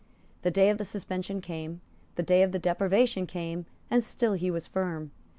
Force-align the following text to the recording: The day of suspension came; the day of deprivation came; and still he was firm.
The 0.41 0.49
day 0.49 0.69
of 0.71 0.83
suspension 0.87 1.41
came; 1.41 1.79
the 2.15 2.23
day 2.23 2.41
of 2.41 2.59
deprivation 2.59 3.27
came; 3.27 3.67
and 3.91 4.03
still 4.03 4.33
he 4.33 4.49
was 4.49 4.65
firm. 4.65 5.11